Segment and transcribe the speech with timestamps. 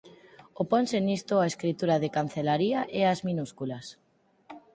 [0.63, 3.85] Oponse nisto á escritura de cancelaría e ás minúsculas.